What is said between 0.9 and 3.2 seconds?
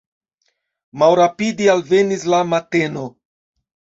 Malrapide alvenis la mateno.